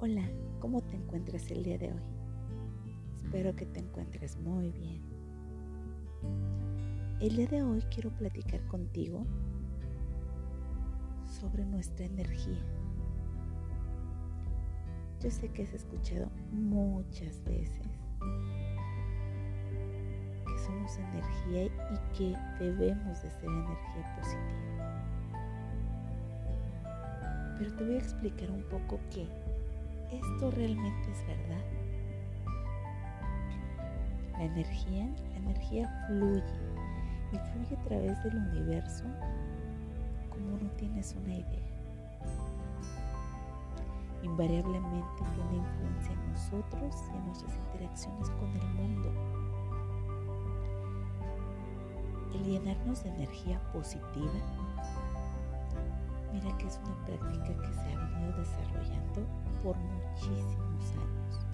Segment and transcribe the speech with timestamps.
[0.00, 2.02] Hola, ¿cómo te encuentras el día de hoy?
[3.14, 5.00] Espero que te encuentres muy bien.
[7.20, 9.24] El día de hoy quiero platicar contigo
[11.26, 12.64] sobre nuestra energía.
[15.20, 17.86] Yo sé que has escuchado muchas veces
[20.44, 24.91] que somos energía y que debemos de ser energía positiva.
[27.62, 29.22] Pero te voy a explicar un poco que
[30.10, 31.64] esto realmente es verdad.
[34.32, 36.42] La energía, la energía fluye
[37.32, 39.04] y fluye a través del universo
[40.28, 41.62] como no tienes una idea.
[44.24, 49.12] Invariablemente tiene influencia en nosotros y en nuestras interacciones con el mundo.
[52.34, 54.32] El llenarnos de energía positiva,
[56.32, 59.26] mira que es una práctica que se ha venido desarrollando
[59.62, 61.46] por muchísimos años,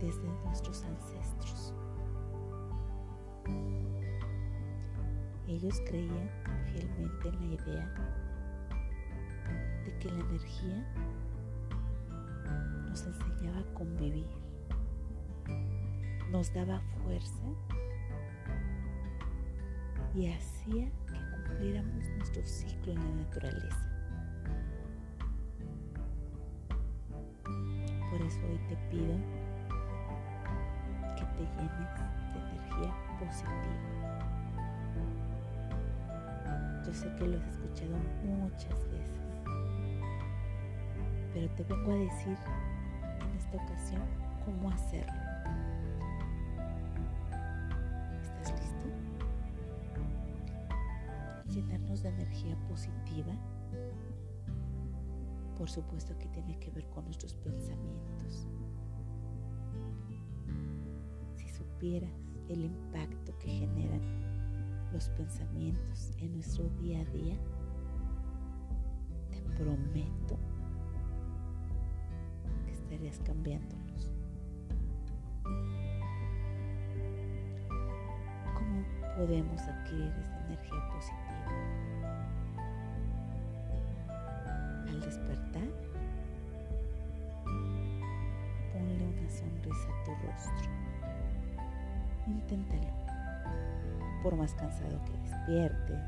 [0.00, 1.74] desde nuestros ancestros.
[5.48, 6.28] Ellos creían
[6.66, 7.94] fielmente en la idea
[9.84, 10.94] de que la energía
[12.88, 14.26] nos enseñaba a convivir,
[16.30, 17.44] nos daba fuerza
[20.14, 23.90] y hacía que cumpliéramos nuestro ciclo en la naturaleza.
[28.10, 29.16] Por eso hoy te pido
[31.16, 31.90] que te llenes
[32.32, 33.96] de energía positiva.
[36.86, 39.20] Yo sé que lo has escuchado muchas veces,
[41.34, 42.38] pero te vengo a decir
[43.20, 44.02] en esta ocasión
[44.44, 45.25] cómo hacerlo.
[52.68, 53.32] Positiva
[55.56, 58.46] por supuesto que tiene que ver con nuestros pensamientos.
[61.34, 62.12] Si supieras
[62.48, 64.00] el impacto que generan
[64.92, 67.36] los pensamientos en nuestro día a día,
[69.30, 70.38] te prometo
[72.66, 74.12] que estarías cambiándolos.
[78.54, 78.84] ¿Cómo
[79.16, 81.85] podemos adquirir esa energía positiva?
[84.88, 85.68] Al despertar,
[88.72, 90.70] ponle una sonrisa a tu rostro.
[92.26, 92.96] Inténtalo.
[94.22, 96.00] Por más cansado que despiertes,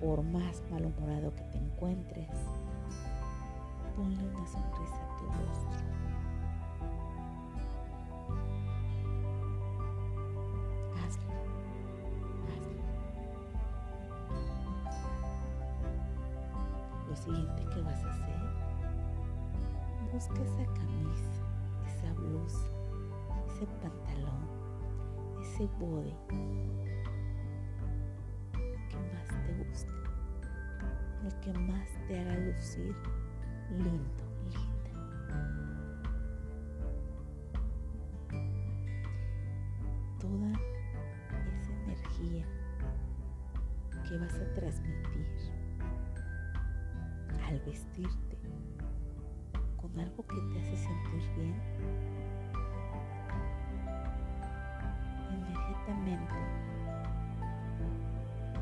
[0.00, 2.28] por más malhumorado que te encuentres,
[3.96, 6.09] ponle una sonrisa a tu rostro.
[17.10, 18.40] Lo siguiente que vas a hacer,
[20.12, 21.42] busca esa camisa,
[21.88, 22.68] esa blusa,
[23.48, 24.46] ese pantalón,
[25.42, 26.14] ese body
[28.88, 29.90] que más te guste,
[31.24, 32.94] el que más te haga lucir
[33.70, 34.92] lindo, linda.
[40.20, 40.52] Toda
[41.58, 42.46] esa energía
[44.08, 45.59] que vas a transmitir
[47.50, 48.38] al vestirte
[49.76, 51.54] con algo que te hace sentir bien,
[55.32, 56.34] inmediatamente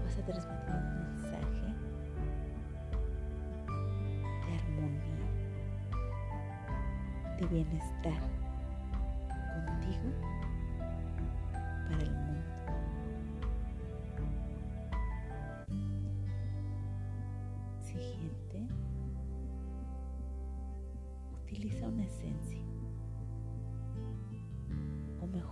[0.02, 1.68] vas a transmitir un mensaje
[4.46, 5.28] de armonía,
[7.38, 8.22] de bienestar
[9.66, 10.08] contigo
[11.90, 12.17] para el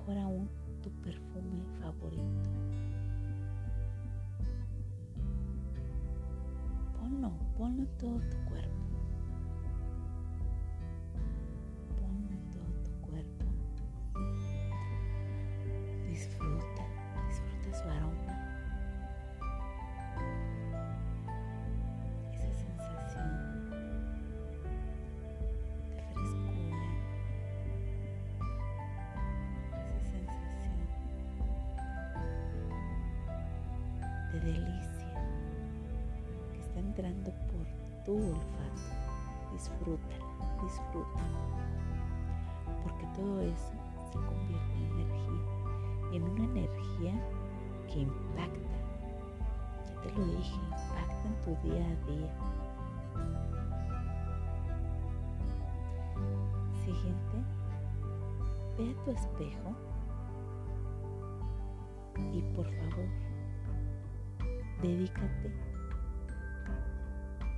[0.06, 0.49] mejor aún
[0.83, 2.50] tu perfume favorito.
[6.98, 8.85] Ponlo, ponlo en todo tu cuerpo.
[34.41, 35.12] De delicia
[36.53, 38.83] que está entrando por tu olfato.
[39.53, 40.27] Disfrútala,
[40.62, 41.41] disfrútala.
[42.83, 43.72] Porque todo eso
[44.12, 45.44] se convierte en energía.
[46.12, 47.15] Y en una energía
[47.88, 48.77] que impacta.
[49.86, 52.32] Ya te lo dije, impacta en tu día a día.
[56.84, 57.36] Siguiente,
[58.77, 59.74] ve a tu espejo
[62.32, 63.26] y por favor,
[64.86, 65.50] dedícate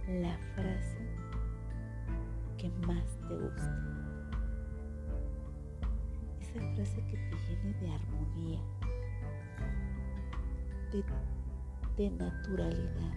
[0.08, 0.98] la frase
[2.56, 3.78] que más te gusta.
[6.40, 8.60] Esa frase que te llene de armonía,
[10.90, 11.04] de,
[11.96, 13.12] de naturalidad.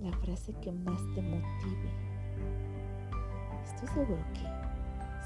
[0.00, 1.90] La frase que más te motive.
[3.64, 4.46] Estoy seguro que,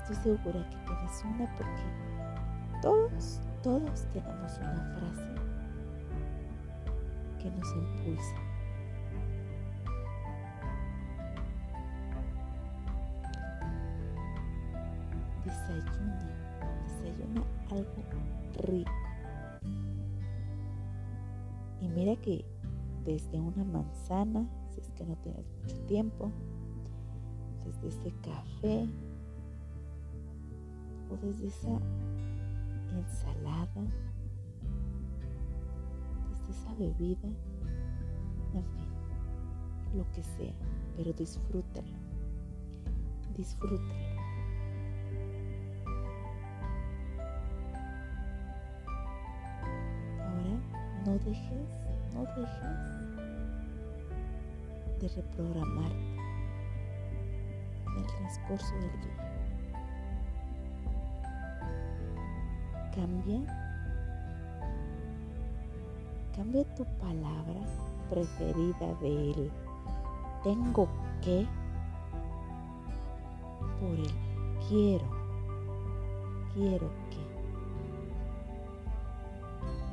[0.01, 5.35] estoy segura que tienes una porque todos, todos tenemos una frase
[7.39, 8.37] que nos impulsa.
[15.45, 16.37] Desayuna,
[16.87, 17.93] desayuna algo
[18.67, 18.93] rico.
[21.81, 22.45] Y mira que
[23.05, 26.31] desde una manzana, si es que no tienes mucho tiempo,
[27.65, 28.89] desde ese café
[31.11, 31.79] o desde esa
[32.99, 33.83] ensalada,
[36.51, 37.29] esa bebida,
[38.55, 38.89] en fin,
[39.95, 40.55] lo que sea,
[40.97, 41.97] pero disfrútalo,
[43.37, 44.13] disfrútalo.
[50.21, 50.57] Ahora
[51.07, 51.71] no dejes,
[52.15, 53.03] no dejes
[55.01, 56.17] de reprogramarte
[57.87, 59.32] en el transcurso del día.
[62.95, 63.41] Cambia
[66.37, 67.61] Cambia tu palabra
[68.09, 69.53] preferida de él.
[70.43, 70.89] Tengo
[71.21, 71.47] que
[73.79, 74.11] por el
[74.67, 75.05] quiero.
[76.55, 77.23] Quiero que.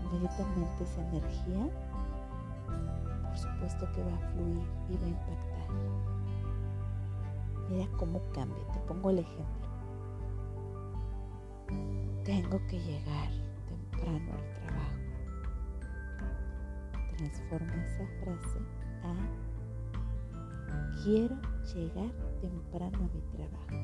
[0.05, 1.69] Inmediatamente esa energía,
[3.27, 5.67] por supuesto que va a fluir y va a impactar.
[7.69, 8.63] Mira cómo cambia.
[8.73, 9.68] Te pongo el ejemplo.
[12.23, 13.29] Tengo que llegar
[13.67, 14.99] temprano al trabajo
[17.19, 18.59] transforma esa frase
[19.03, 19.13] a
[21.03, 21.35] quiero
[21.73, 22.11] llegar
[22.41, 23.75] temprano a mi trabajo.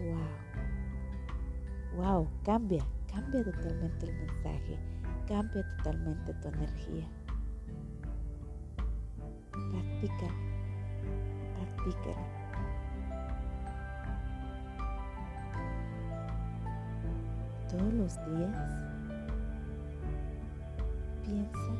[0.00, 0.32] Wow.
[1.96, 4.78] Wow, cambia, cambia totalmente el mensaje,
[5.28, 7.08] cambia totalmente tu energía.
[9.50, 10.28] Practica.
[17.76, 18.56] Todos los días
[21.24, 21.72] piensa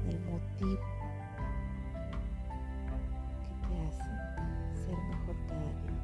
[0.00, 0.82] en el motivo
[3.44, 4.12] que te hace
[4.74, 6.02] ser mejor cada día.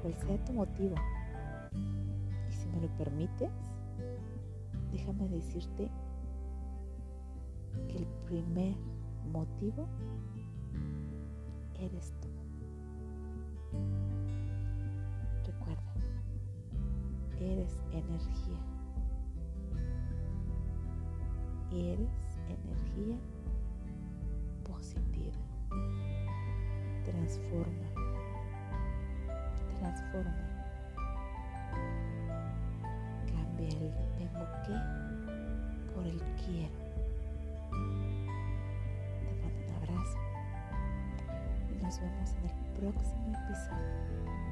[0.00, 0.94] Cual sea tu motivo.
[2.48, 3.52] Y si me lo permites,
[4.92, 5.90] déjame decirte
[7.88, 8.76] que el primer
[9.30, 9.86] motivo
[11.78, 12.41] eres tú.
[17.62, 18.58] Eres energía
[21.70, 23.16] eres energía
[24.64, 25.38] positiva.
[27.04, 27.88] Transforma.
[29.78, 30.48] Transforma.
[33.26, 34.76] Cambia el tengo que
[35.94, 36.82] por el quiero.
[39.22, 40.18] Te mando un abrazo
[41.70, 44.51] y nos vemos en el próximo episodio.